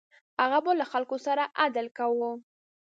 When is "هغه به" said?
0.41-0.71